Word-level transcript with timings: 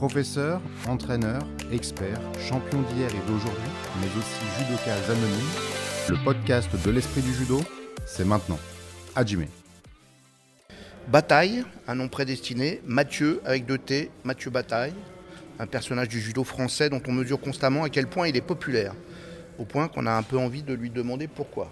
Professeur, 0.00 0.62
entraîneur, 0.88 1.42
expert, 1.70 2.18
champion 2.48 2.80
d'hier 2.80 3.10
et 3.10 3.30
d'aujourd'hui, 3.30 3.70
mais 4.00 4.06
aussi 4.18 4.40
judoka 4.58 4.94
anonyme, 4.94 5.50
le 6.08 6.24
podcast 6.24 6.70
de 6.74 6.90
l'esprit 6.90 7.20
du 7.20 7.34
judo, 7.34 7.60
c'est 8.06 8.24
maintenant. 8.24 8.58
Hajime. 9.14 9.44
Bataille, 11.08 11.64
un 11.86 11.96
nom 11.96 12.08
prédestiné, 12.08 12.80
Mathieu 12.86 13.42
avec 13.44 13.66
deux 13.66 13.76
T, 13.76 14.10
Mathieu 14.24 14.50
Bataille, 14.50 14.94
un 15.58 15.66
personnage 15.66 16.08
du 16.08 16.18
judo 16.18 16.44
français 16.44 16.88
dont 16.88 17.02
on 17.06 17.12
mesure 17.12 17.38
constamment 17.38 17.84
à 17.84 17.90
quel 17.90 18.06
point 18.06 18.26
il 18.26 18.34
est 18.38 18.40
populaire, 18.40 18.94
au 19.58 19.66
point 19.66 19.88
qu'on 19.88 20.06
a 20.06 20.12
un 20.12 20.22
peu 20.22 20.38
envie 20.38 20.62
de 20.62 20.72
lui 20.72 20.88
demander 20.88 21.28
pourquoi. 21.28 21.70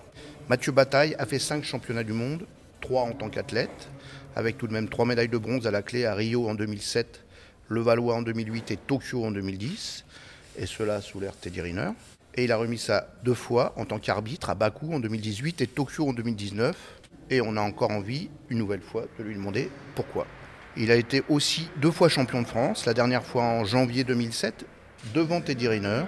Mathieu 0.50 0.72
Bataille 0.72 1.16
a 1.18 1.24
fait 1.24 1.38
cinq 1.38 1.64
championnats 1.64 2.04
du 2.04 2.12
monde, 2.12 2.42
trois 2.82 3.04
en 3.04 3.12
tant 3.12 3.30
qu'athlète, 3.30 3.88
avec 4.36 4.58
tout 4.58 4.66
de 4.66 4.74
même 4.74 4.90
trois 4.90 5.06
médailles 5.06 5.30
de 5.30 5.38
bronze 5.38 5.66
à 5.66 5.70
la 5.70 5.80
clé 5.80 6.04
à 6.04 6.14
Rio 6.14 6.46
en 6.46 6.54
2007, 6.54 7.24
Le 7.68 7.80
Valois 7.80 8.14
en 8.14 8.22
2008 8.22 8.70
et 8.70 8.76
Tokyo 8.78 9.24
en 9.24 9.30
2010, 9.30 10.04
et 10.58 10.64
cela 10.64 11.02
sous 11.02 11.20
l'ère 11.20 11.36
Teddy 11.36 11.60
Riner. 11.60 11.90
Et 12.34 12.44
il 12.44 12.52
a 12.52 12.56
remis 12.56 12.78
ça 12.78 13.08
deux 13.24 13.34
fois 13.34 13.74
en 13.76 13.84
tant 13.84 13.98
qu'arbitre 13.98 14.48
à 14.48 14.54
Bakou 14.54 14.94
en 14.94 15.00
2018 15.00 15.60
et 15.60 15.66
Tokyo 15.66 16.08
en 16.08 16.12
2019. 16.14 16.76
Et 17.30 17.42
on 17.42 17.56
a 17.56 17.60
encore 17.60 17.90
envie, 17.90 18.30
une 18.48 18.58
nouvelle 18.58 18.80
fois, 18.80 19.04
de 19.18 19.24
lui 19.24 19.34
demander 19.34 19.70
pourquoi. 19.94 20.26
Il 20.78 20.90
a 20.90 20.96
été 20.96 21.22
aussi 21.28 21.68
deux 21.76 21.90
fois 21.90 22.08
champion 22.08 22.40
de 22.40 22.46
France, 22.46 22.86
la 22.86 22.94
dernière 22.94 23.24
fois 23.24 23.42
en 23.42 23.64
janvier 23.64 24.02
2007, 24.02 24.64
devant 25.12 25.42
Teddy 25.42 25.68
Riner, 25.68 26.04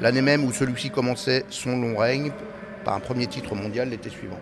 l'année 0.00 0.22
même 0.22 0.44
où 0.44 0.52
celui-ci 0.52 0.90
commençait 0.90 1.44
son 1.50 1.80
long 1.80 1.96
règne 1.96 2.30
par 2.84 2.94
un 2.94 3.00
premier 3.00 3.26
titre 3.26 3.56
mondial 3.56 3.90
l'été 3.90 4.08
suivant. 4.08 4.40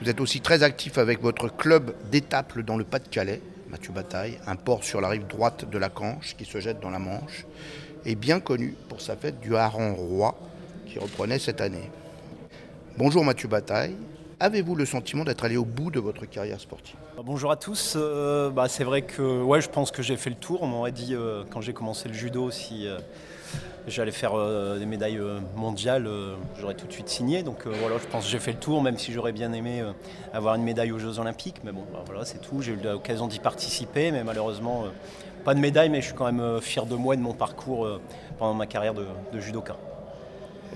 Vous 0.00 0.08
êtes 0.08 0.20
aussi 0.20 0.40
très 0.40 0.62
actif 0.62 0.96
avec 0.96 1.20
votre 1.20 1.54
club 1.54 1.94
d'étaples 2.10 2.62
dans 2.62 2.76
le 2.76 2.84
Pas-de-Calais, 2.84 3.42
Mathieu 3.72 3.92
Bataille, 3.94 4.38
un 4.46 4.56
port 4.56 4.84
sur 4.84 5.00
la 5.00 5.08
rive 5.08 5.26
droite 5.26 5.64
de 5.68 5.78
la 5.78 5.88
Canche 5.88 6.36
qui 6.36 6.44
se 6.44 6.60
jette 6.60 6.78
dans 6.80 6.90
la 6.90 6.98
Manche, 6.98 7.46
et 8.04 8.14
bien 8.14 8.38
connu 8.38 8.76
pour 8.90 9.00
sa 9.00 9.16
fête 9.16 9.40
du 9.40 9.56
hareng 9.56 9.94
roi 9.94 10.38
qui 10.86 10.98
reprenait 10.98 11.38
cette 11.38 11.62
année. 11.62 11.90
Bonjour 12.98 13.24
Mathieu 13.24 13.48
Bataille, 13.48 13.96
avez-vous 14.42 14.74
le 14.74 14.84
sentiment 14.84 15.22
d'être 15.22 15.44
allé 15.44 15.56
au 15.56 15.64
bout 15.64 15.92
de 15.92 16.00
votre 16.00 16.26
carrière 16.26 16.58
sportive? 16.58 16.96
Bonjour 17.24 17.52
à 17.52 17.56
tous. 17.56 17.94
Euh, 17.96 18.50
bah, 18.50 18.66
c'est 18.68 18.82
vrai 18.82 19.02
que 19.02 19.40
ouais, 19.40 19.60
je 19.60 19.68
pense 19.68 19.92
que 19.92 20.02
j'ai 20.02 20.16
fait 20.16 20.30
le 20.30 20.36
tour. 20.36 20.62
On 20.62 20.66
m'aurait 20.66 20.90
dit 20.90 21.14
euh, 21.14 21.44
quand 21.48 21.60
j'ai 21.60 21.72
commencé 21.72 22.08
le 22.08 22.14
judo 22.14 22.50
si 22.50 22.88
euh, 22.88 22.98
j'allais 23.86 24.10
faire 24.10 24.32
des 24.78 24.86
médailles 24.86 25.20
mondiales, 25.54 26.08
j'aurais 26.60 26.74
tout 26.74 26.86
de 26.88 26.92
suite 26.92 27.08
signé. 27.08 27.44
Donc 27.44 27.66
voilà, 27.66 27.98
je 27.98 28.06
pense 28.08 28.24
que 28.24 28.30
j'ai 28.30 28.40
fait 28.40 28.52
le 28.52 28.58
tour, 28.58 28.82
même 28.82 28.98
si 28.98 29.12
j'aurais 29.12 29.32
bien 29.32 29.52
aimé 29.52 29.82
avoir 30.32 30.56
une 30.56 30.64
médaille 30.64 30.92
aux 30.92 30.98
Jeux 30.98 31.18
Olympiques. 31.20 31.56
Mais 31.64 31.72
bon, 31.72 31.84
bah, 31.92 32.02
voilà, 32.06 32.24
c'est 32.24 32.40
tout. 32.40 32.62
J'ai 32.62 32.72
eu 32.72 32.78
l'occasion 32.82 33.28
d'y 33.28 33.38
participer, 33.38 34.10
mais 34.10 34.24
malheureusement, 34.24 34.84
pas 35.44 35.54
de 35.54 35.60
médaille. 35.60 35.88
Mais 35.88 36.00
je 36.00 36.06
suis 36.06 36.14
quand 36.14 36.30
même 36.30 36.60
fier 36.60 36.86
de 36.86 36.94
moi 36.96 37.14
et 37.14 37.16
de 37.16 37.22
mon 37.22 37.34
parcours 37.34 37.88
pendant 38.38 38.54
ma 38.54 38.66
carrière 38.66 38.94
de, 38.94 39.06
de 39.32 39.40
judoka. 39.40 39.76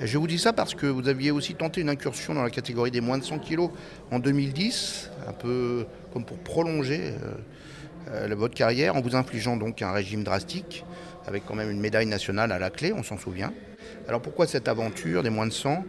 Je 0.02 0.18
vous 0.18 0.26
dis 0.26 0.38
ça 0.38 0.52
parce 0.52 0.74
que 0.74 0.86
vous 0.86 1.08
aviez 1.08 1.30
aussi 1.30 1.54
tenté 1.54 1.80
une 1.80 1.88
incursion 1.88 2.34
dans 2.34 2.42
la 2.42 2.50
catégorie 2.50 2.90
des 2.90 3.00
moins 3.00 3.16
de 3.16 3.24
100 3.24 3.38
kg 3.38 3.70
en 4.10 4.18
2010, 4.18 5.10
un 5.26 5.32
peu 5.32 5.86
comme 6.12 6.26
pour 6.26 6.36
prolonger 6.36 7.14
euh, 8.12 8.28
euh, 8.30 8.34
votre 8.36 8.54
carrière 8.54 8.94
en 8.96 9.00
vous 9.00 9.16
infligeant 9.16 9.56
donc 9.56 9.80
un 9.80 9.92
régime 9.92 10.22
drastique, 10.22 10.84
avec 11.26 11.46
quand 11.46 11.54
même 11.54 11.70
une 11.70 11.80
médaille 11.80 12.04
nationale 12.04 12.52
à 12.52 12.58
la 12.58 12.68
clé, 12.68 12.92
on 12.92 13.02
s'en 13.02 13.16
souvient. 13.16 13.54
Alors 14.06 14.20
pourquoi 14.20 14.46
cette 14.46 14.68
aventure 14.68 15.22
des 15.22 15.30
moins 15.30 15.46
de 15.46 15.52
100 15.52 15.82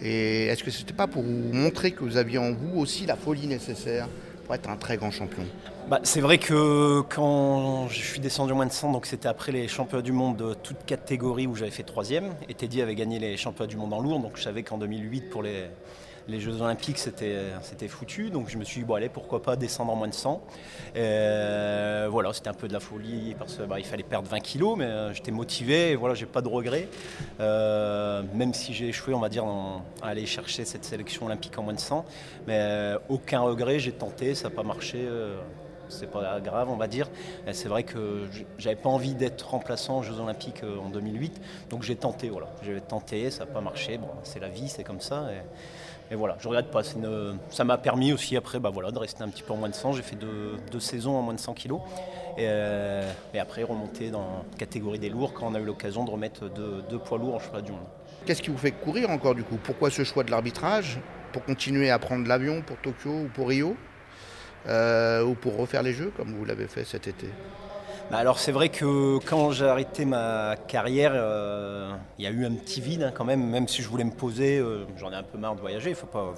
Et 0.00 0.46
est-ce 0.46 0.64
que 0.64 0.70
ce 0.70 0.80
n'était 0.80 0.94
pas 0.94 1.06
pour 1.06 1.22
vous 1.22 1.52
montrer 1.52 1.90
que 1.90 2.02
vous 2.02 2.16
aviez 2.16 2.38
en 2.38 2.52
vous 2.52 2.80
aussi 2.80 3.04
la 3.04 3.16
folie 3.16 3.46
nécessaire? 3.46 4.08
Être 4.56 4.68
un 4.68 4.76
très 4.76 4.96
grand 4.96 5.10
champion 5.10 5.42
Bah, 5.88 6.00
c'est 6.02 6.20
vrai 6.20 6.38
que 6.38 7.00
quand 7.08 7.88
je 7.88 8.00
suis 8.00 8.20
descendu 8.20 8.52
en 8.52 8.56
moins 8.56 8.66
de 8.66 8.72
100, 8.72 8.92
donc 8.92 9.06
c'était 9.06 9.28
après 9.28 9.52
les 9.52 9.68
championnats 9.68 10.02
du 10.02 10.12
monde 10.12 10.36
de 10.36 10.54
toute 10.54 10.84
catégorie 10.86 11.46
où 11.46 11.54
j'avais 11.54 11.70
fait 11.70 11.82
troisième. 11.82 12.34
Et 12.48 12.54
Teddy 12.54 12.82
avait 12.82 12.94
gagné 12.94 13.18
les 13.18 13.36
championnats 13.36 13.68
du 13.68 13.76
monde 13.76 13.92
en 13.92 14.00
lourd, 14.00 14.20
donc 14.20 14.32
je 14.36 14.42
savais 14.42 14.62
qu'en 14.62 14.78
2008 14.78 15.30
pour 15.30 15.42
les, 15.42 15.66
les 16.30 16.40
Jeux 16.40 16.60
Olympiques 16.62 16.98
c'était, 16.98 17.36
c'était 17.62 17.88
foutu. 17.88 18.30
Donc 18.30 18.48
je 18.48 18.56
me 18.56 18.64
suis 18.64 18.80
dit 18.80 18.86
bon 18.86 18.94
allez 18.94 19.08
pourquoi 19.08 19.42
pas 19.42 19.56
descendre 19.56 19.92
en 19.92 19.96
moins 19.96 20.08
de 20.08 20.14
100. 20.14 20.42
Et 20.94 22.06
voilà 22.08 22.32
c'était 22.32 22.48
un 22.48 22.54
peu 22.54 22.68
de 22.68 22.72
la 22.72 22.80
folie 22.80 23.34
parce 23.38 23.56
qu'il 23.56 23.66
bah, 23.66 23.76
fallait 23.82 24.02
perdre 24.02 24.28
20 24.28 24.40
kilos, 24.40 24.76
mais 24.78 24.84
euh, 24.84 25.12
j'étais 25.12 25.30
motivé. 25.30 25.90
Et 25.90 25.96
voilà 25.96 26.14
j'ai 26.14 26.26
pas 26.26 26.42
de 26.42 26.48
regrets, 26.48 26.88
Euh, 27.40 28.22
même 28.34 28.54
si 28.54 28.72
j'ai 28.74 28.88
échoué 28.88 29.14
on 29.14 29.20
va 29.20 29.28
dire 29.28 29.44
à 30.02 30.08
aller 30.08 30.26
chercher 30.26 30.64
cette 30.64 30.84
sélection 30.84 31.26
olympique 31.26 31.58
en 31.58 31.62
moins 31.62 31.74
de 31.74 31.80
100. 31.80 32.04
Mais 32.46 32.58
euh, 32.58 32.98
aucun 33.08 33.40
regret, 33.40 33.78
j'ai 33.78 33.92
tenté, 33.92 34.34
ça 34.34 34.48
n'a 34.48 34.54
pas 34.54 34.62
marché. 34.62 35.06
Euh, 35.90 35.96
c'est 35.98 36.10
pas 36.10 36.40
grave, 36.40 36.68
on 36.70 36.76
va 36.76 36.86
dire. 36.86 37.08
Et 37.46 37.52
C'est 37.52 37.68
vrai 37.68 37.82
que 37.82 38.28
j'avais 38.58 38.76
pas 38.76 38.88
envie 38.88 39.14
d'être 39.14 39.50
remplaçant 39.50 39.98
aux 39.98 40.02
Jeux 40.02 40.18
Olympiques 40.18 40.62
euh, 40.62 40.78
en 40.78 40.88
2008, 40.88 41.40
donc 41.70 41.82
j'ai 41.82 41.96
tenté. 41.96 42.28
Voilà, 42.30 42.48
j'ai 42.62 42.80
tenté, 42.80 43.30
ça 43.30 43.44
n'a 43.44 43.50
pas 43.52 43.60
marché. 43.60 43.98
Bon, 43.98 44.08
c'est 44.22 44.40
la 44.40 44.48
vie, 44.48 44.68
c'est 44.68 44.84
comme 44.84 45.00
ça. 45.00 45.28
Et, 46.10 46.16
voilà, 46.16 46.36
je 46.40 46.48
regrette 46.48 46.72
pas. 46.72 46.82
ça 46.82 47.64
m'a 47.64 47.78
permis 47.78 48.12
aussi 48.12 48.36
après, 48.36 48.58
bah 48.58 48.70
voilà, 48.70 48.90
de 48.90 48.98
rester 48.98 49.22
un 49.22 49.28
petit 49.28 49.44
peu 49.44 49.52
en 49.52 49.56
moins 49.56 49.68
de 49.68 49.74
100. 49.74 49.92
J'ai 49.92 50.02
fait 50.02 50.16
deux, 50.16 50.56
deux 50.72 50.80
saisons 50.80 51.16
en 51.16 51.22
moins 51.22 51.34
de 51.34 51.38
100 51.38 51.54
kilos, 51.54 51.80
et, 52.36 52.46
euh, 52.48 53.08
et 53.32 53.38
après 53.38 53.62
remonter 53.62 54.10
dans 54.10 54.44
la 54.50 54.58
catégorie 54.58 54.98
des 54.98 55.08
lourds 55.08 55.32
quand 55.32 55.46
on 55.46 55.54
a 55.54 55.60
eu 55.60 55.64
l'occasion 55.64 56.04
de 56.04 56.10
remettre 56.10 56.48
deux, 56.50 56.82
deux 56.90 56.98
poids 56.98 57.16
lourds 57.16 57.36
en 57.36 57.38
championnat 57.38 57.62
du 57.62 57.70
monde. 57.70 57.86
Qu'est-ce 58.26 58.42
qui 58.42 58.50
vous 58.50 58.58
fait 58.58 58.72
courir 58.72 59.10
encore 59.10 59.34
du 59.34 59.44
coup? 59.44 59.56
Pourquoi 59.62 59.90
ce 59.90 60.04
choix 60.04 60.24
de 60.24 60.30
l'arbitrage? 60.30 60.98
Pour 61.32 61.44
continuer 61.44 61.90
à 61.90 61.98
prendre 61.98 62.26
l'avion 62.26 62.60
pour 62.60 62.76
Tokyo 62.78 63.10
ou 63.10 63.28
pour 63.32 63.48
Rio? 63.48 63.76
Euh, 64.68 65.24
Ou 65.24 65.34
pour 65.34 65.56
refaire 65.56 65.82
les 65.82 65.92
Jeux 65.92 66.12
comme 66.16 66.34
vous 66.34 66.44
l'avez 66.44 66.66
fait 66.66 66.84
cet 66.84 67.06
été. 67.06 67.28
Bah 68.10 68.18
alors 68.18 68.40
c'est 68.40 68.50
vrai 68.50 68.70
que 68.70 69.18
quand 69.24 69.52
j'ai 69.52 69.66
arrêté 69.66 70.04
ma 70.04 70.56
carrière, 70.66 71.12
euh, 71.14 71.92
il 72.18 72.24
y 72.24 72.26
a 72.26 72.30
eu 72.30 72.44
un 72.44 72.50
petit 72.54 72.80
vide 72.80 73.04
hein, 73.04 73.12
quand 73.14 73.24
même, 73.24 73.48
même 73.48 73.68
si 73.68 73.82
je 73.82 73.88
voulais 73.88 74.02
me 74.02 74.10
poser, 74.10 74.58
euh, 74.58 74.84
j'en 74.96 75.12
ai 75.12 75.14
un 75.14 75.22
peu 75.22 75.38
marre 75.38 75.54
de 75.54 75.60
voyager, 75.60 75.90
il 75.90 75.92
ne 75.92 75.96
faut 75.96 76.08
pas 76.08 76.34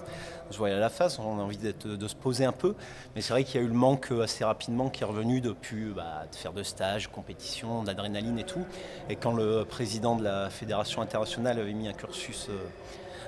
se 0.50 0.58
voiler 0.58 0.74
à 0.74 0.80
la 0.80 0.90
face, 0.90 1.18
on 1.18 1.38
a 1.38 1.42
envie 1.42 1.56
de 1.56 2.06
se 2.06 2.14
poser 2.14 2.44
un 2.44 2.52
peu, 2.52 2.74
mais 3.14 3.22
c'est 3.22 3.32
vrai 3.32 3.44
qu'il 3.44 3.58
y 3.58 3.64
a 3.64 3.66
eu 3.66 3.70
le 3.70 3.74
manque 3.74 4.12
assez 4.22 4.44
rapidement 4.44 4.90
qui 4.90 5.02
est 5.02 5.06
revenu 5.06 5.40
depuis 5.40 5.94
bah, 5.96 6.24
de 6.30 6.36
faire 6.36 6.52
de 6.52 6.62
stages, 6.62 7.08
compétitions, 7.08 7.82
d'adrénaline 7.82 8.38
et 8.38 8.44
tout, 8.44 8.66
et 9.08 9.16
quand 9.16 9.32
le 9.32 9.64
président 9.64 10.14
de 10.14 10.24
la 10.24 10.50
fédération 10.50 11.00
internationale 11.00 11.58
avait 11.58 11.72
mis 11.72 11.88
un 11.88 11.94
cursus 11.94 12.50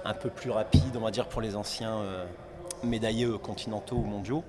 un 0.04 0.12
peu 0.12 0.28
plus 0.28 0.50
rapide, 0.50 0.94
on 0.96 1.00
va 1.00 1.10
dire 1.10 1.28
pour 1.28 1.40
les 1.40 1.56
anciens 1.56 2.02
médaillés 2.84 3.28
continentaux 3.42 3.96
ou 3.96 4.04
mondiaux, 4.04 4.44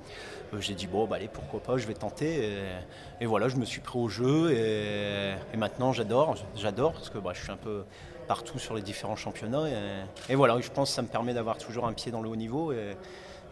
euh, 0.53 0.61
j'ai 0.61 0.73
dit 0.73 0.87
bon 0.87 1.05
bah 1.05 1.17
allez 1.17 1.27
pourquoi 1.27 1.61
pas 1.61 1.77
je 1.77 1.87
vais 1.87 1.93
tenter. 1.93 2.49
Et, 3.21 3.25
voilà 3.25 3.47
je 3.47 3.55
me 3.55 3.65
suis 3.65 3.81
pris 3.81 3.99
au 3.99 4.07
jeu 4.07 4.51
et, 4.51 5.57
maintenant 5.57 5.93
j'adore 5.93 6.35
j'adore 6.55 6.93
parce 6.93 7.09
que 7.09 7.17
bah, 7.17 7.31
je 7.33 7.41
suis 7.41 7.51
un 7.51 7.57
peu 7.57 7.83
partout 8.27 8.59
sur 8.59 8.75
les 8.75 8.81
différents 8.81 9.15
championnats 9.15 9.67
et, 9.69 10.33
et 10.33 10.35
voilà 10.35 10.59
je 10.59 10.69
pense 10.69 10.89
que 10.89 10.95
ça 10.95 11.01
me 11.01 11.07
permet 11.07 11.33
d'avoir 11.33 11.57
toujours 11.57 11.87
un 11.87 11.93
pied 11.93 12.11
dans 12.11 12.21
le 12.21 12.29
haut 12.29 12.35
niveau 12.35 12.71
et, 12.71 12.95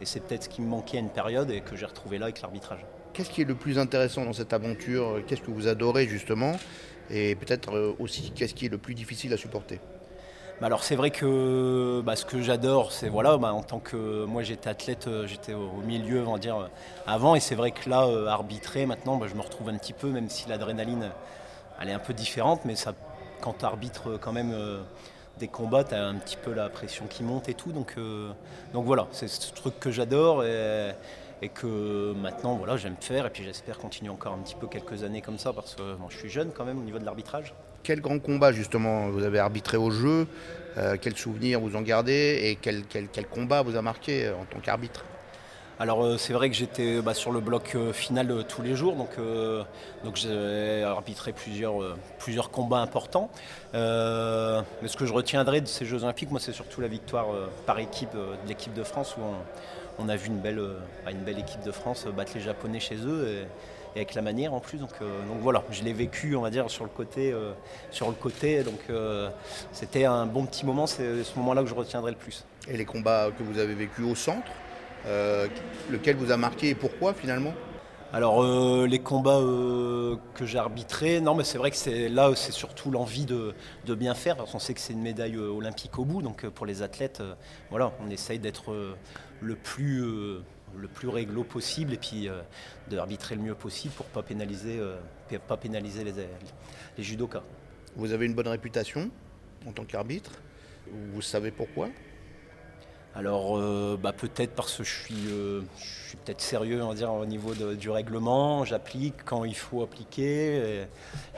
et 0.01 0.05
c'est 0.05 0.19
peut-être 0.19 0.43
ce 0.43 0.49
qui 0.49 0.61
me 0.61 0.67
manquait 0.67 0.97
à 0.97 0.99
une 0.99 1.09
période 1.09 1.49
et 1.51 1.61
que 1.61 1.75
j'ai 1.75 1.85
retrouvé 1.85 2.17
là 2.17 2.25
avec 2.25 2.41
l'arbitrage. 2.41 2.85
Qu'est-ce 3.13 3.29
qui 3.29 3.41
est 3.41 3.45
le 3.45 3.55
plus 3.55 3.77
intéressant 3.77 4.25
dans 4.25 4.33
cette 4.33 4.53
aventure? 4.53 5.21
Qu'est-ce 5.27 5.41
que 5.41 5.51
vous 5.51 5.67
adorez 5.67 6.07
justement? 6.07 6.53
Et 7.09 7.35
peut-être 7.35 7.75
euh, 7.75 7.95
aussi 7.99 8.31
qu'est-ce 8.31 8.53
qui 8.53 8.65
est 8.65 8.69
le 8.69 8.77
plus 8.77 8.95
difficile 8.95 9.31
à 9.33 9.37
supporter? 9.37 9.79
Bah 10.61 10.67
alors 10.67 10.83
c'est 10.83 10.95
vrai 10.95 11.09
que 11.09 12.01
bah, 12.05 12.15
ce 12.15 12.25
que 12.25 12.41
j'adore, 12.41 12.91
c'est 12.91 13.09
voilà, 13.09 13.37
bah, 13.37 13.53
en 13.53 13.63
tant 13.63 13.79
que 13.79 14.23
moi 14.25 14.43
j'étais 14.43 14.69
athlète, 14.69 15.07
euh, 15.07 15.25
j'étais 15.25 15.53
au, 15.53 15.81
milieu, 15.85 16.23
dire, 16.39 16.57
euh, 16.57 16.67
avant, 17.07 17.33
et 17.35 17.39
c'est 17.39 17.55
vrai 17.55 17.71
que 17.71 17.89
là, 17.89 18.05
euh, 18.05 18.27
arbitrer 18.27 18.85
maintenant, 18.85 19.19
je 19.25 19.33
me 19.33 19.41
retrouve 19.41 19.69
un 19.69 19.77
petit 19.77 19.93
peu, 19.93 20.09
même 20.09 20.29
si 20.29 20.47
l'adrénaline, 20.47 21.09
elle 21.81 21.89
est 21.89 21.93
un 21.93 21.99
peu 21.99 22.13
différente, 22.13 22.61
mais 22.65 22.75
quand 23.41 23.55
tu 23.59 23.65
arbitres 23.65 24.19
quand 24.21 24.31
même 24.31 24.55
des 25.39 25.47
combats, 25.47 25.83
tu 25.83 25.95
as 25.95 26.05
un 26.05 26.15
petit 26.15 26.37
peu 26.37 26.53
la 26.53 26.69
pression 26.69 27.07
qui 27.09 27.23
monte 27.23 27.49
et 27.49 27.55
tout, 27.55 27.71
donc, 27.71 27.95
donc 28.73 28.85
voilà, 28.85 29.07
c'est 29.11 29.27
ce 29.27 29.51
truc 29.53 29.79
que 29.79 29.91
j'adore 29.91 30.43
et 31.43 31.49
que 31.49 32.13
maintenant 32.13 32.55
voilà, 32.55 32.77
j'aime 32.77 32.95
faire, 32.99 33.25
et 33.25 33.29
puis 33.29 33.43
j'espère 33.43 33.77
continuer 33.77 34.09
encore 34.09 34.33
un 34.33 34.39
petit 34.39 34.55
peu 34.55 34.67
quelques 34.67 35.03
années 35.03 35.21
comme 35.21 35.37
ça, 35.37 35.51
parce 35.51 35.75
que 35.75 35.83
je 36.09 36.17
suis 36.17 36.29
jeune 36.29 36.51
quand 36.55 36.63
même 36.65 36.79
au 36.79 36.83
niveau 36.83 36.99
de 36.99 37.05
l'arbitrage. 37.05 37.53
Quel 37.83 37.99
grand 37.99 38.17
combat 38.19 38.53
justement 38.53 39.09
vous 39.09 39.23
avez 39.23 39.39
arbitré 39.39 39.77
au 39.77 39.91
jeu 39.91 40.25
Euh, 40.77 40.95
Quels 40.99 41.15
souvenirs 41.17 41.59
vous 41.59 41.75
en 41.75 41.81
gardez 41.83 42.39
Et 42.43 42.55
quel, 42.59 42.85
quel- 42.85 43.07
quel 43.09 43.27
combat 43.27 43.61
vous 43.61 43.75
a 43.75 43.81
marqué 43.83 44.25
euh, 44.25 44.35
en 44.35 44.45
tant 44.45 44.59
qu'arbitre? 44.59 45.05
Alors 45.83 46.05
euh, 46.05 46.17
c'est 46.17 46.31
vrai 46.31 46.49
que 46.49 46.55
j'étais 46.55 47.01
bah, 47.01 47.13
sur 47.13 47.33
le 47.33 47.41
bloc 47.41 47.75
euh, 47.75 47.91
final 47.91 48.31
euh, 48.31 48.41
tous 48.41 48.61
les 48.61 48.73
jours, 48.73 48.95
donc, 48.95 49.09
donc 50.05 50.15
j'ai 50.15 50.81
arbitré 50.81 51.33
plusieurs, 51.33 51.75
plusieurs 52.19 52.51
combats 52.51 52.79
importants. 52.79 53.29
Mais 53.73 54.87
ce 54.87 54.95
que 54.95 55.05
je 55.05 55.11
retiendrai 55.11 55.59
de 55.59 55.67
ces 55.67 55.83
Jeux 55.83 56.05
Olympiques, 56.05 56.31
moi 56.31 56.39
c'est 56.39 56.53
surtout 56.53 56.79
la 56.79 56.87
victoire 56.87 57.27
par 57.65 57.79
équipe 57.79 58.13
de 58.13 58.47
l'équipe 58.47 58.73
de 58.73 58.83
France 58.83 59.17
où 59.17 59.21
on, 59.99 60.07
a 60.07 60.15
vu 60.15 60.27
une 60.27 60.39
belle, 60.39 60.61
bah, 61.03 61.11
une 61.11 61.25
belle 61.25 61.39
équipe 61.39 61.63
de 61.63 61.71
France 61.73 62.05
battre 62.15 62.31
les 62.35 62.41
Japonais 62.41 62.79
chez 62.79 62.95
eux. 63.05 63.27
Et, 63.27 63.45
avec 63.95 64.15
la 64.15 64.23
manière 64.23 64.55
en 64.55 64.59
plus. 64.59 64.79
Donc, 64.79 64.89
donc 65.01 65.37
voilà, 65.41 65.63
je 65.69 65.83
l'ai 65.83 65.93
vécu, 65.93 66.35
on 66.35 66.41
va 66.41 66.49
dire, 66.49 66.67
sur 66.71 66.83
le 66.83 66.89
côté. 66.89 67.31
sur 67.91 68.07
le 68.07 68.15
côté 68.15 68.63
donc 68.63 68.79
c'était 69.73 70.05
un 70.05 70.25
bon 70.25 70.45
petit 70.45 70.65
moment, 70.65 70.87
c'est 70.87 71.23
ce 71.23 71.37
moment-là 71.37 71.61
que 71.61 71.69
je 71.69 71.75
retiendrai 71.75 72.11
le 72.11 72.17
plus. 72.17 72.43
Et 72.67 72.77
les 72.77 72.85
combats 72.85 73.29
que 73.37 73.43
vous 73.43 73.59
avez 73.59 73.75
vécus 73.75 74.05
au 74.05 74.15
centre, 74.15 74.49
lequel 75.05 76.15
vous 76.15 76.31
a 76.31 76.37
marqué 76.37 76.69
et 76.69 76.75
pourquoi 76.75 77.13
finalement? 77.13 77.53
Alors 78.13 78.43
euh, 78.43 78.85
les 78.85 78.99
combats 78.99 79.39
euh, 79.39 80.17
que 80.35 80.45
j'ai 80.45 80.59
arbitrés, 80.59 81.19
non 81.19 81.33
mais 81.33 81.43
c'est 81.43 81.57
vrai 81.57 81.71
que 81.71 81.77
c'est 81.77 82.09
là 82.09 82.31
c'est 82.35 82.51
surtout 82.51 82.91
l'envie 82.91 83.25
de, 83.25 83.55
bien 83.95 84.13
faire 84.13 84.37
parce 84.37 84.51
qu'on 84.51 84.59
sait 84.59 84.75
que 84.75 84.79
c'est 84.79 84.93
une 84.93 85.01
médaille 85.01 85.35
euh, 85.35 85.49
olympique 85.49 85.97
au 85.97 86.05
bout 86.05 86.21
donc 86.21 86.47
pour 86.49 86.67
les 86.67 86.83
athlètes 86.83 87.23
voilà 87.71 87.91
on 88.05 88.11
essaye 88.11 88.37
d'être 88.37 88.95
le 89.41 89.55
plus 89.55 90.03
le 90.75 90.87
plus 90.93 91.07
réglo 91.07 91.43
possible 91.43 91.91
et 91.93 91.97
puis 91.97 92.29
d'arbitrer 92.87 93.33
le 93.33 93.41
mieux 93.41 93.55
possible 93.55 93.95
pour 93.95 94.05
pas 94.05 94.21
pénaliser 94.21 94.79
pas 95.47 95.57
pénaliser 95.57 96.03
les, 96.03 96.13
les 96.95 97.03
judokas. 97.03 97.41
Vous 97.95 98.11
avez 98.11 98.27
une 98.27 98.35
bonne 98.35 98.47
réputation 98.47 99.09
en 99.65 99.71
tant 99.71 99.85
qu'arbitre? 99.85 100.33
Vous 101.13 101.23
savez 101.23 101.49
pourquoi? 101.49 101.89
Alors 103.15 103.57
euh, 103.57 103.97
bah, 104.01 104.11
peut-être 104.11 104.53
parce 104.55 104.77
que 104.77 104.83
je 104.83 104.91
suis, 104.91 105.27
euh, 105.27 105.61
je 105.77 106.09
suis 106.09 106.17
peut-être 106.17 106.41
sérieux 106.41 106.81
on 106.81 106.89
va 106.89 106.95
dire, 106.95 107.13
au 107.13 107.25
niveau 107.25 107.53
du 107.53 107.89
règlement, 107.89 108.65
j'applique 108.65 109.23
quand 109.23 109.45
il 109.45 109.55
faut 109.55 109.83
appliquer. 109.83 110.55
Et, 110.55 110.87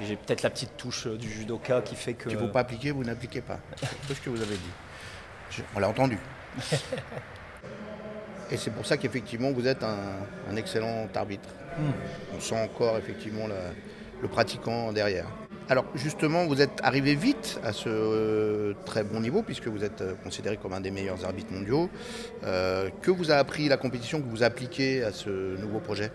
j'ai 0.01 0.16
peut-être 0.16 0.44
la 0.44 0.50
petite 0.50 0.77
touche 0.77 1.07
euh, 1.07 1.18
du 1.18 1.30
judoka 1.30 1.81
qui 1.81 1.95
fait 1.95 2.13
que. 2.13 2.30
Si 2.30 2.36
vous 2.36 2.45
ne 2.45 2.51
pas 2.51 2.62
appliquer, 2.62 2.92
vous 2.92 3.04
n'appliquez 3.04 3.42
pas. 3.42 3.60
C'est 4.07 4.13
ce 4.13 4.22
que 4.22 4.30
vous 4.30 4.42
avez 4.42 4.56
dit. 4.56 5.63
on 5.75 5.80
l'a 5.80 5.89
entendu. 5.89 6.18
et 8.51 8.56
c'est 8.57 8.72
pour 8.72 8.86
ça 8.86 8.95
qu'effectivement 8.95 9.51
vous 9.51 9.68
êtes 9.68 9.83
un, 9.83 10.56
excellent 10.56 11.07
arbitre. 11.13 11.50
Hmm. 11.77 11.92
On 12.38 12.39
sent 12.39 12.62
encore 12.63 12.98
effectivement 12.98 13.48
le 14.22 14.27
pratiquant 14.30 14.94
derrière. 14.94 15.27
Alors 15.68 15.86
justement, 15.96 16.46
vous 16.46 16.62
êtes 16.62 16.80
arrivé 16.84 17.16
vite 17.16 17.60
à 17.64 17.74
ce 17.74 17.90
euh, 17.90 18.74
très 18.86 19.04
bon 19.04 19.20
niveau 19.20 19.42
puisque 19.42 19.68
vous 19.68 19.84
êtes 19.84 20.02
euh, 20.02 20.14
considéré 20.24 20.58
comme 20.58 20.74
un 20.74 20.80
des 20.80 20.92
meilleurs 20.92 21.26
arbitres 21.26 21.52
mondiaux. 21.52 21.90
Euh, 22.44 22.92
que 23.02 23.10
vous 23.10 23.32
a 23.32 23.36
appris 23.36 23.68
la 23.68 23.78
compétition 23.78 24.22
que 24.22 24.28
vous 24.28 24.44
appliquez 24.44 25.04
à 25.04 25.12
ce 25.12 25.58
nouveau 25.60 25.80
projet? 25.80 26.12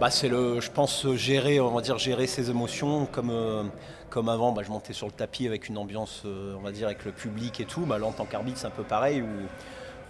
Bah, 0.00 0.10
c'est 0.10 0.28
le, 0.28 0.60
je 0.60 0.70
pense 0.72 1.06
gérer, 1.14 1.60
on 1.60 1.72
va 1.72 1.80
dire 1.80 1.96
gérer 1.98 2.26
ses 2.26 2.50
émotions 2.50 3.06
comme 3.06 3.70
comme 4.10 4.28
avant. 4.28 4.50
Bah, 4.50 4.62
je 4.64 4.70
montais 4.70 4.92
sur 4.92 5.06
le 5.06 5.12
tapis 5.12 5.46
avec 5.46 5.68
une 5.68 5.78
ambiance, 5.78 6.24
on 6.24 6.60
va 6.60 6.72
dire 6.72 6.88
avec 6.88 7.04
le 7.04 7.12
public 7.12 7.60
et 7.60 7.66
tout. 7.66 7.82
Bah, 7.82 7.98
là, 7.98 8.06
en 8.06 8.12
tant 8.12 8.24
qu'arbitre, 8.24 8.58
c'est 8.58 8.66
un 8.66 8.70
peu 8.70 8.82
pareil 8.82 9.22
où, 9.22 9.26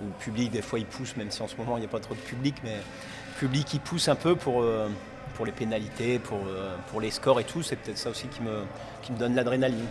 le 0.00 0.12
public 0.20 0.52
des 0.52 0.62
fois 0.62 0.78
il 0.78 0.86
pousse, 0.86 1.16
même 1.16 1.30
si 1.30 1.42
en 1.42 1.48
ce 1.48 1.56
moment 1.56 1.76
il 1.76 1.80
n'y 1.80 1.86
a 1.86 1.90
pas 1.90 1.98
trop 1.98 2.14
de 2.14 2.20
public, 2.20 2.54
mais 2.62 2.76
le 2.76 3.38
public 3.38 3.74
il 3.74 3.80
pousse 3.80 4.06
un 4.08 4.14
peu 4.14 4.36
pour 4.36 4.62
pour 5.38 5.46
les 5.46 5.52
pénalités, 5.52 6.18
pour, 6.18 6.40
euh, 6.48 6.74
pour 6.90 7.00
les 7.00 7.12
scores 7.12 7.38
et 7.38 7.44
tout. 7.44 7.62
C'est 7.62 7.76
peut-être 7.76 7.96
ça 7.96 8.10
aussi 8.10 8.26
qui 8.26 8.42
me, 8.42 8.64
qui 9.02 9.12
me 9.12 9.18
donne 9.18 9.36
l'adrénaline. 9.36 9.86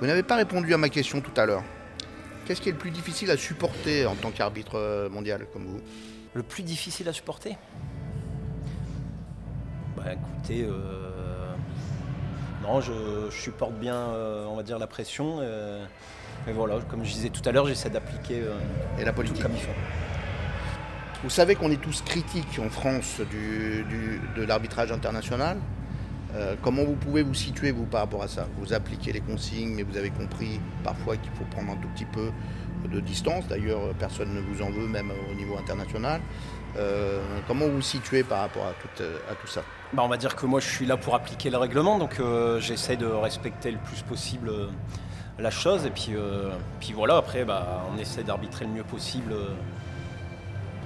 Vous 0.00 0.06
n'avez 0.06 0.24
pas 0.24 0.34
répondu 0.34 0.74
à 0.74 0.76
ma 0.76 0.88
question 0.88 1.20
tout 1.20 1.40
à 1.40 1.46
l'heure. 1.46 1.62
Qu'est-ce 2.44 2.60
qui 2.60 2.68
est 2.68 2.72
le 2.72 2.78
plus 2.78 2.90
difficile 2.90 3.30
à 3.30 3.36
supporter 3.36 4.06
en 4.06 4.16
tant 4.16 4.32
qu'arbitre 4.32 4.74
euh, 4.74 5.08
mondial 5.08 5.46
comme 5.52 5.66
vous? 5.66 5.80
Le 6.34 6.42
plus 6.42 6.64
difficile 6.64 7.08
à 7.08 7.12
supporter? 7.12 7.56
Bah 9.96 10.12
écoutez, 10.12 10.64
euh, 10.68 11.54
non, 12.64 12.80
je, 12.80 13.30
supporte 13.30 13.74
bien, 13.74 13.96
on 14.48 14.56
va 14.56 14.64
dire, 14.64 14.80
la 14.80 14.88
pression. 14.88 15.40
mais 16.44 16.52
voilà, 16.52 16.80
comme 16.90 17.04
je 17.04 17.12
disais 17.12 17.30
tout 17.30 17.48
à 17.48 17.52
l'heure, 17.52 17.66
j'essaie 17.66 17.88
d'appliquer 17.88 18.42
et 18.98 19.04
la 19.04 19.12
politique 19.12 19.40
comme 19.40 19.54
il 19.54 19.62
faut. 19.62 20.15
Vous 21.26 21.30
savez 21.30 21.56
qu'on 21.56 21.72
est 21.72 21.82
tous 21.82 22.02
critiques 22.02 22.60
en 22.64 22.70
France 22.70 23.20
de 23.20 24.42
l'arbitrage 24.44 24.92
international. 24.92 25.58
Euh, 26.36 26.54
comment 26.62 26.84
vous 26.84 26.94
pouvez 26.94 27.24
vous 27.24 27.34
situer, 27.34 27.72
vous, 27.72 27.84
par 27.84 28.02
rapport 28.02 28.22
à 28.22 28.28
ça? 28.28 28.46
Vous 28.58 28.72
appliquez 28.72 29.12
les 29.12 29.20
consignes, 29.20 29.74
mais 29.74 29.82
vous 29.82 29.96
avez 29.96 30.10
compris 30.10 30.60
parfois 30.84 31.16
qu'il 31.16 31.32
faut 31.32 31.42
prendre 31.50 31.72
un 31.72 31.76
tout 31.78 31.88
petit 31.88 32.04
peu 32.04 32.30
de 32.88 33.00
distance. 33.00 33.48
D'ailleurs, 33.48 33.92
personne 33.98 34.34
ne 34.34 34.40
vous 34.40 34.62
en 34.62 34.70
veut, 34.70 34.86
même 34.86 35.10
au 35.28 35.34
niveau 35.34 35.58
international. 35.58 36.20
Euh, 36.76 37.20
comment 37.48 37.66
vous 37.66 37.74
vous 37.74 37.82
situez 37.82 38.22
par 38.22 38.42
rapport 38.42 38.66
à 38.66 38.74
tout, 38.80 38.86
tout 38.96 39.48
ça? 39.48 39.64
Bah, 39.94 40.04
On 40.04 40.08
va 40.08 40.18
dire 40.18 40.36
que 40.36 40.46
moi, 40.46 40.60
je 40.60 40.68
suis 40.68 40.86
là 40.86 40.96
pour 40.96 41.16
appliquer 41.16 41.50
le 41.50 41.56
règlement, 41.56 41.98
donc 41.98 42.20
euh, 42.20 42.60
j'essaie 42.60 42.96
de 42.96 43.06
respecter 43.06 43.72
le 43.72 43.78
plus 43.78 44.02
possible 44.02 44.52
la 45.40 45.50
chose. 45.50 45.86
Et 45.86 45.90
puis, 45.90 46.12
puis 46.78 46.92
voilà, 46.92 47.16
après, 47.16 47.44
bah, 47.44 47.82
on 47.92 47.98
essaie 47.98 48.22
d'arbitrer 48.22 48.64
le 48.64 48.70
mieux 48.70 48.84
possible 48.84 49.34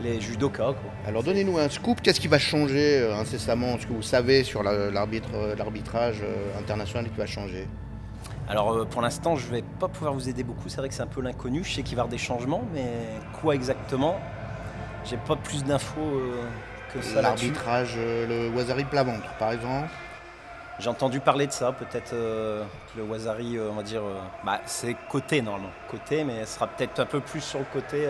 les 0.02 0.20
judokas. 0.20 0.74
Alors 1.06 1.22
donnez-nous 1.22 1.58
un 1.58 1.68
scoop, 1.68 2.00
qu'est-ce 2.00 2.20
qui 2.20 2.28
va 2.28 2.38
changer 2.38 3.00
euh, 3.00 3.14
incessamment 3.14 3.78
Ce 3.78 3.86
que 3.86 3.92
vous 3.92 4.02
savez 4.02 4.44
sur 4.44 4.62
euh, 4.66 4.90
l'arbitrage 4.90 6.20
euh, 6.22 6.58
international 6.58 7.08
qui 7.10 7.16
va 7.16 7.26
changer? 7.26 7.66
Alors 8.48 8.86
pour 8.86 9.02
l'instant, 9.02 9.36
je 9.36 9.46
ne 9.46 9.52
vais 9.52 9.64
pas 9.78 9.88
pouvoir 9.88 10.12
vous 10.12 10.28
aider 10.28 10.42
beaucoup. 10.42 10.68
C'est 10.68 10.78
vrai 10.78 10.88
que 10.88 10.94
c'est 10.94 11.02
un 11.02 11.06
peu 11.06 11.20
l'inconnu. 11.20 11.62
Je 11.62 11.72
sais 11.72 11.82
qu'il 11.82 11.96
va 11.96 12.00
y 12.00 12.02
avoir 12.02 12.10
des 12.10 12.18
changements, 12.18 12.64
mais 12.74 12.84
quoi 13.40 13.54
exactement? 13.54 14.18
J'ai 15.04 15.18
pas 15.18 15.36
plus 15.36 15.62
d'infos 15.62 16.20
que 16.92 17.00
ça. 17.00 17.22
L'arbitrage, 17.22 17.96
le 17.96 18.50
Wazari 18.50 18.84
plat-ventre, 18.84 19.28
par 19.38 19.52
exemple 19.52 19.90
j'ai 20.80 20.88
entendu 20.88 21.20
parler 21.20 21.46
de 21.46 21.52
ça, 21.52 21.72
peut-être 21.72 22.14
euh, 22.14 22.64
le 22.96 23.02
Wazari, 23.02 23.58
euh, 23.58 23.68
on 23.70 23.74
va 23.74 23.82
dire, 23.82 24.02
euh, 24.02 24.18
bah, 24.44 24.60
c'est 24.64 24.96
côté 25.10 25.42
normalement, 25.42 25.70
côté, 25.90 26.24
mais 26.24 26.44
ce 26.46 26.54
sera 26.54 26.66
peut-être 26.66 27.00
un 27.00 27.06
peu 27.06 27.20
plus 27.20 27.42
sur 27.42 27.58
le 27.58 27.66
côté, 27.70 28.08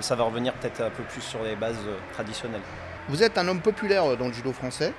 ça 0.00 0.14
va 0.16 0.24
revenir 0.24 0.52
peut-être 0.54 0.82
un 0.82 0.90
peu 0.90 1.02
plus 1.04 1.22
sur 1.22 1.42
les 1.42 1.56
bases 1.56 1.78
traditionnelles. 2.12 2.60
Vous 3.08 3.22
êtes 3.22 3.38
un 3.38 3.48
homme 3.48 3.62
populaire 3.62 4.16
dans 4.16 4.26
le 4.26 4.32
judo 4.32 4.52
français. 4.52 4.92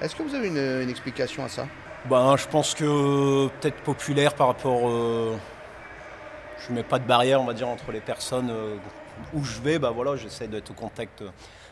Est-ce 0.00 0.14
que 0.14 0.22
vous 0.22 0.34
avez 0.34 0.48
une, 0.48 0.90
explication 0.90 1.44
à 1.44 1.48
ça? 1.48 1.66
Ben, 2.04 2.36
Je 2.36 2.46
pense 2.46 2.74
que 2.74 3.48
peut-être 3.48 3.80
populaire 3.82 4.34
par 4.34 4.48
rapport. 4.48 4.88
je 4.90 6.70
ne 6.70 6.74
mets 6.74 6.82
pas 6.82 6.98
de 6.98 7.06
barrière, 7.06 7.40
on 7.40 7.46
va 7.46 7.54
dire, 7.54 7.68
entre 7.68 7.92
les 7.92 8.00
personnes 8.00 8.52
où 9.32 9.42
je 9.42 9.60
vais. 9.60 9.78
Bah, 9.78 9.90
voilà, 9.94 10.16
J'essaie 10.16 10.48
d'être 10.48 10.70
au 10.70 10.74
contact 10.74 11.22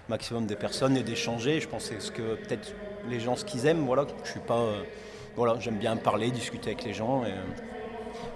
maximum 0.08 0.46
des 0.46 0.56
personnes 0.56 0.96
et 0.96 1.02
d'échanger. 1.02 1.60
Je 1.60 1.68
pense 1.68 1.88
que 1.88 1.94
c'est 1.94 2.00
ce 2.00 2.10
que 2.10 2.34
peut-être 2.34 2.72
les 3.08 3.20
gens 3.20 3.36
ce 3.36 3.44
qu'ils 3.44 3.66
aiment. 3.66 3.86
Euh, 3.88 5.54
j'aime 5.58 5.76
bien 5.76 5.96
parler, 5.96 6.30
discuter 6.30 6.70
avec 6.70 6.84
les 6.84 6.92
gens 6.92 7.24
et 7.24 7.32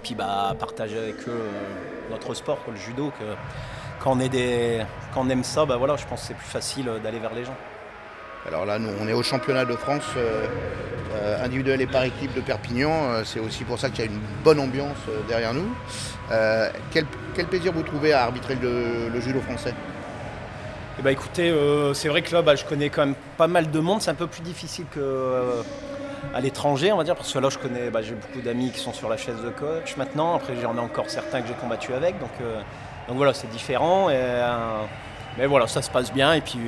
puis 0.01 0.15
bah 0.15 0.55
partager 0.59 0.97
avec 0.97 1.15
eux 1.27 1.31
euh, 1.31 1.51
notre 2.09 2.33
sport, 2.33 2.59
le 2.67 2.75
judo. 2.75 3.11
Quand 4.01 4.17
on 4.17 5.29
aime 5.29 5.43
ça, 5.43 5.65
bah 5.65 5.77
voilà, 5.77 5.95
je 5.95 6.05
pense 6.05 6.21
que 6.21 6.27
c'est 6.27 6.33
plus 6.33 6.47
facile 6.47 6.89
euh, 6.89 6.99
d'aller 6.99 7.19
vers 7.19 7.33
les 7.33 7.45
gens. 7.45 7.55
Alors 8.47 8.65
là, 8.65 8.77
nous, 8.77 8.89
on 9.01 9.07
est 9.07 9.13
au 9.13 9.23
championnat 9.23 9.65
de 9.65 9.75
France 9.75 10.05
individuel 11.41 11.81
et 11.81 11.87
par 11.87 12.03
équipe 12.03 12.31
de 12.35 12.41
Perpignan. 12.41 13.23
c'est 13.23 13.39
aussi 13.39 13.63
pour 13.63 13.79
ça 13.79 13.89
qu'il 13.89 14.05
y 14.05 14.07
a 14.07 14.11
une 14.11 14.19
bonne 14.43 14.59
ambiance 14.59 14.99
derrière 15.27 15.51
nous. 15.55 15.67
Quel, 16.91 17.07
plaisir 17.47 17.73
vous 17.73 17.81
trouvez 17.81 18.13
à 18.13 18.21
arbitrer 18.25 18.55
le 18.61 19.19
judo 19.19 19.41
français? 19.41 19.73
Eh 20.97 21.01
ben, 21.01 21.09
écoutez, 21.09 21.49
euh, 21.49 21.93
c'est 21.93 22.07
vrai 22.07 22.21
que 22.21 22.33
là, 22.33 22.41
bah, 22.41 22.55
je 22.55 22.63
connais 22.63 22.89
quand 22.89 23.05
même 23.05 23.15
pas 23.37 23.47
mal 23.47 23.69
de 23.69 23.79
monde. 23.79 24.01
C'est 24.01 24.11
un 24.11 24.15
peu 24.15 24.27
plus 24.27 24.41
difficile 24.41 24.85
qu'à 24.93 24.99
euh, 25.01 25.61
l'étranger, 26.41 26.93
on 26.93 26.97
va 26.97 27.03
dire, 27.03 27.15
parce 27.15 27.33
que 27.33 27.39
là, 27.39 27.49
je 27.49 27.57
connais, 27.57 27.89
bah, 27.89 28.01
j'ai 28.01 28.15
beaucoup 28.15 28.39
d'amis 28.39 28.71
qui 28.71 28.79
sont 28.79 28.93
sur 28.93 29.09
la 29.09 29.17
chaise 29.17 29.41
de 29.43 29.49
coach 29.49 29.97
maintenant. 29.97 30.35
Après, 30.35 30.53
j'en 30.61 30.75
ai 30.75 30.79
encore 30.79 31.09
certains 31.09 31.41
que 31.41 31.49
j'ai 31.49 31.53
combattu 31.53 31.93
avec, 31.93 32.17
donc, 32.19 32.29
euh, 32.41 32.61
donc 33.09 33.17
voilà, 33.17 33.33
c'est 33.33 33.49
différent. 33.49 34.07
mais 35.37 35.47
voilà, 35.47 35.67
ça 35.67 35.81
se 35.81 35.89
passe 35.89 36.13
bien. 36.13 36.33
Et 36.33 36.41
puis, 36.41 36.59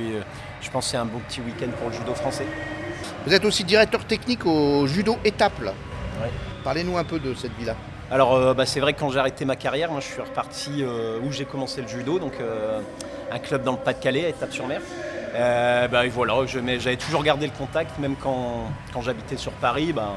je 0.60 0.70
pense 0.70 0.84
que 0.84 0.90
c'est 0.90 0.98
un 0.98 1.06
bon 1.06 1.20
petit 1.20 1.40
week-end 1.40 1.70
pour 1.78 1.88
le 1.88 1.94
judo 1.94 2.12
français. 2.12 2.46
Vous 3.26 3.32
êtes 3.32 3.46
aussi 3.46 3.64
directeur 3.64 4.04
technique 4.04 4.44
au 4.44 4.86
judo 4.86 5.16
étape. 5.24 5.58
Là. 5.62 5.72
Parlez-nous 6.64 6.98
un 6.98 7.04
peu 7.04 7.18
de 7.18 7.32
cette 7.32 7.56
vie-là. 7.58 7.76
Alors, 8.10 8.54
bah, 8.54 8.66
c'est 8.66 8.80
vrai 8.80 8.92
que 8.92 9.00
quand 9.00 9.10
j'ai 9.10 9.20
arrêté 9.20 9.46
ma 9.46 9.56
carrière, 9.56 9.90
moi, 9.90 10.00
je 10.00 10.06
suis 10.06 10.20
reparti 10.20 10.84
où 11.24 11.32
j'ai 11.32 11.46
commencé 11.46 11.80
le 11.80 11.88
judo, 11.88 12.18
donc 12.18 12.34
un 13.30 13.38
club 13.38 13.62
dans 13.62 13.72
le 13.72 13.78
Pas-de-Calais, 13.78 14.26
à 14.26 14.28
Étape-sur-Mer. 14.28 14.80
Euh, 15.34 15.88
bah, 15.88 16.02
j'avais 16.78 16.96
toujours 16.96 17.22
gardé 17.22 17.46
le 17.46 17.52
contact, 17.52 17.98
même 17.98 18.16
quand, 18.16 18.70
j'habitais 19.02 19.36
sur 19.36 19.52
Paris. 19.52 19.92
Bah, 19.92 20.14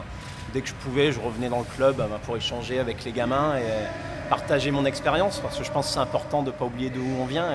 dès 0.54 0.62
que 0.62 0.68
je 0.68 0.74
pouvais, 0.74 1.12
je 1.12 1.20
revenais 1.20 1.50
dans 1.50 1.60
le 1.60 1.66
club 1.76 1.98
bah, 1.98 2.08
pour 2.24 2.38
échanger 2.38 2.80
avec 2.80 3.04
les 3.04 3.12
gamins 3.12 3.58
et 3.58 4.30
partager 4.30 4.72
mon 4.72 4.86
expérience, 4.86 5.40
parce 5.40 5.58
que 5.58 5.64
je 5.64 5.72
pense 5.72 5.88
que 5.88 5.94
c'est 5.94 6.00
important 6.00 6.42
de 6.42 6.48
ne 6.48 6.52
pas 6.52 6.66
oublier 6.66 6.90
d'où 6.90 7.04
on 7.20 7.26
vient. 7.26 7.48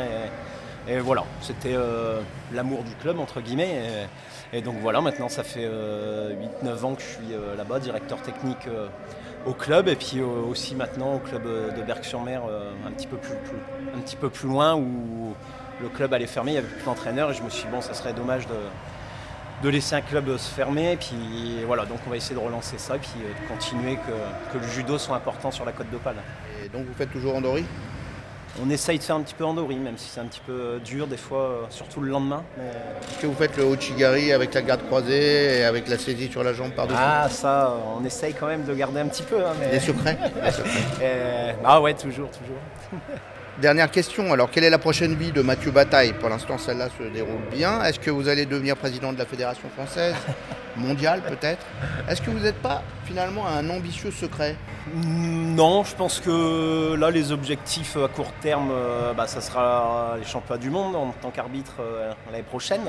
Et, 0.89 0.99
voilà, 0.99 1.25
c'était 1.41 1.75
euh, 1.75 2.21
l'amour 2.53 2.85
du 2.85 2.95
club, 2.95 3.19
entre 3.19 3.41
guillemets. 3.41 4.07
Et, 4.53 4.63
donc 4.63 4.77
voilà, 4.81 5.01
maintenant 5.01 5.29
ça 5.29 5.43
fait 5.43 5.65
8-9 5.65 5.67
euh, 5.69 6.83
ans 6.85 6.95
que 6.95 7.03
je 7.03 7.07
suis 7.07 7.35
là-bas, 7.57 7.81
directeur 7.81 8.23
technique 8.23 8.69
au 9.47 9.53
club, 9.53 9.89
et 9.89 9.97
puis 9.97 10.21
aussi 10.21 10.75
maintenant 10.75 11.15
au 11.15 11.19
club 11.19 11.43
de 11.45 11.83
Berck-sur-Mer, 11.83 12.43
un, 12.87 12.91
petit 12.91 13.07
peu 13.07 13.17
plus, 13.17 13.33
un 13.95 14.01
petit 14.01 14.17
peu 14.17 14.29
plus 14.29 14.49
loin, 14.49 14.75
où 14.75 15.35
le 15.81 15.89
club 15.89 16.13
allait 16.15 16.27
fermer, 16.27 16.53
il 16.53 16.55
n'y 16.55 16.59
avait 16.59 16.69
plus 16.69 16.85
d'entraîneur 16.85 17.31
et 17.31 17.35
je 17.35 17.43
me 17.43 17.51
suis 17.51 17.65
dit 17.65 17.71
bon 17.71 17.81
ça 17.81 17.95
serait 17.95 18.13
dommage 18.13 18.47
de, 19.63 19.69
laisser 19.69 19.97
un 19.97 20.01
club 20.01 20.37
se 20.37 20.49
fermer 20.49 20.97
puis 20.97 21.17
voilà 21.67 21.85
donc 21.87 21.99
on 22.07 22.11
va 22.11 22.17
essayer 22.17 22.37
de 22.37 22.41
relancer 22.41 22.79
ça 22.79 22.95
et 22.97 22.99
puis 23.01 23.11
euh, 23.19 23.43
de 23.43 23.49
continuer 23.49 23.97
que, 23.97 24.59
le 24.59 24.69
judo 24.69 24.97
soit 24.97 25.17
important 25.17 25.51
sur 25.51 25.65
la 25.65 25.73
côte 25.73 25.91
d'Opale. 25.91 26.17
Et 26.65 26.69
donc 26.69 26.87
vous 26.87 26.95
faites 26.95 27.13
toujours 27.13 27.35
Andori 27.35 27.65
on 28.63 28.71
essaye 28.71 28.99
de 28.99 29.03
faire 29.03 29.17
un 29.17 29.21
petit 29.21 29.35
peu 29.35 29.45
Andori, 29.45 29.77
même 29.77 29.99
si 29.99 30.09
c'est 30.09 30.21
un 30.21 30.25
petit 30.27 30.41
peu 30.47 30.53
euh, 30.53 30.79
dur 30.79 31.07
des 31.07 31.17
fois, 31.17 31.39
euh, 31.41 31.63
surtout 31.71 32.01
le 32.01 32.11
lendemain. 32.11 32.43
Est-ce 32.59 33.19
que 33.23 33.27
vous 33.27 33.35
faites 33.35 33.57
le 33.57 33.65
Ochigari 33.65 34.33
avec 34.33 34.55
la 34.55 34.63
garde 34.63 34.87
croisée 34.87 35.61
et 35.61 35.65
avec 35.65 35.89
la 35.89 35.99
saisie 35.99 36.31
sur 36.31 36.43
la 36.43 36.53
jambe 36.53 36.73
par-dessus 36.73 36.99
Ah 37.01 37.29
ça, 37.31 37.75
on 37.99 38.05
essaye 38.05 38.35
quand 38.35 38.47
même 38.47 38.65
de 38.65 38.75
garder 38.75 39.01
un 39.01 39.09
petit 39.09 39.23
peu. 39.23 39.45
Hein, 39.45 39.53
Des 39.71 39.81
secrets, 39.81 40.19
Ah 41.65 41.81
ouais, 41.81 41.95
toujours, 41.95 42.31
toujours. 42.31 42.61
Dernière 43.61 43.91
question, 43.91 44.35
alors 44.35 44.51
quelle 44.51 44.65
est 44.65 44.71
la 44.71 44.79
prochaine 44.79 45.15
vie 45.15 45.33
de 45.33 45.41
Mathieu 45.41 45.71
Bataille? 45.71 46.13
Pour 46.13 46.29
l'instant, 46.29 46.59
celle-là 46.59 46.89
se 46.91 47.05
déroule 47.05 47.41
bien. 47.51 47.83
Est-ce 47.85 47.99
que 47.99 48.11
vous 48.11 48.29
allez 48.29 48.45
devenir 48.45 48.77
président 48.77 49.15
de 49.15 49.19
la 49.19 49.25
Fédération 49.25 49.71
française 49.71 50.15
Mondiale 50.77 51.23
peut-être? 51.23 51.65
Est-ce 52.07 52.21
que 52.21 52.29
vous 52.29 52.41
n'êtes 52.41 52.61
pas 52.61 52.83
finalement 53.07 53.47
un 53.47 53.71
ambitieux 53.71 54.11
secret? 54.11 54.57
Non, 54.95 55.85
je 55.85 55.97
pense 55.97 56.21
que 56.21 56.97
là, 56.97 57.11
les 57.11 57.33
objectifs 57.33 57.97
à 57.97 58.09
court 58.09 58.31
terme, 58.43 58.69
euh, 58.71 59.15
bah, 59.15 59.27
ça 59.27 59.41
sera 59.41 60.17
les 60.19 60.27
championnats 60.27 60.61
du 60.61 60.69
monde 60.69 60.95
en 60.95 61.13
tant 61.13 61.31
qu'arbitre 61.31 61.77
euh, 61.81 62.13
l'année 62.31 62.45
prochaine 62.45 62.83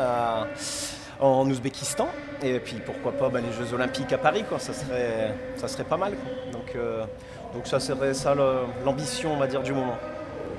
en 1.21 1.49
Ouzbékistan. 1.49 2.09
Et 2.43 2.59
puis 2.59 2.81
pourquoi 2.85 3.13
pas 3.13 3.29
bah, 3.29 3.39
les 3.39 3.53
Jeux 3.53 3.73
Olympiques 3.73 4.11
à 4.11 4.17
Paris, 4.17 4.43
quoi. 4.47 4.59
Ça, 4.59 4.73
serait, 4.73 5.33
ça 5.55 5.69
serait 5.69 5.85
pas 5.85 5.97
mal. 5.97 6.11
Donc, 6.51 6.75
euh, 6.75 7.05
donc 7.53 7.67
ça 7.67 7.79
serait 7.79 8.13
ça 8.13 8.35
l'ambition, 8.83 9.33
on 9.33 9.37
va 9.37 9.47
dire, 9.47 9.63
du 9.63 9.71
moment. 9.71 9.97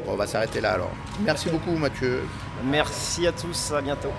On 0.08 0.16
va 0.16 0.26
s'arrêter 0.26 0.60
là 0.60 0.72
alors. 0.72 0.90
Merci 1.20 1.50
beaucoup 1.50 1.76
Mathieu. 1.76 2.22
Merci 2.64 3.26
à 3.26 3.32
tous, 3.32 3.72
à 3.72 3.80
bientôt. 3.80 4.12